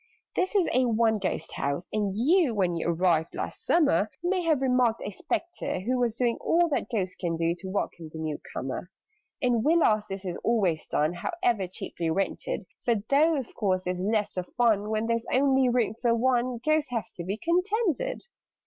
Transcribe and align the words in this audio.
"This 0.35 0.55
is 0.55 0.67
a 0.73 0.85
'one 0.85 1.19
ghost' 1.19 1.51
house, 1.53 1.87
and 1.93 2.15
you 2.17 2.55
When 2.55 2.75
you 2.75 2.87
arrived 2.89 3.35
last 3.35 3.63
summer, 3.63 4.09
May 4.23 4.41
have 4.41 4.63
remarked 4.63 5.03
a 5.05 5.11
Spectre 5.11 5.81
who 5.81 5.99
Was 5.99 6.15
doing 6.15 6.37
all 6.41 6.67
that 6.69 6.89
Ghosts 6.89 7.15
can 7.15 7.35
do 7.35 7.53
To 7.59 7.69
welcome 7.69 8.09
the 8.11 8.17
new 8.17 8.39
comer. 8.51 8.89
"In 9.41 9.61
Villas 9.63 10.07
this 10.09 10.25
is 10.25 10.39
always 10.43 10.87
done 10.87 11.13
However 11.13 11.67
cheaply 11.67 12.09
rented: 12.09 12.65
For, 12.83 12.95
though 13.11 13.35
of 13.35 13.53
course 13.53 13.83
there's 13.83 14.01
less 14.01 14.35
of 14.37 14.47
fun 14.47 14.89
When 14.89 15.05
there 15.05 15.17
is 15.17 15.27
only 15.31 15.69
room 15.69 15.93
for 16.01 16.15
one, 16.15 16.57
Ghosts 16.65 16.89
have 16.89 17.11
to 17.11 17.23
be 17.23 17.37
contented. 17.37 18.23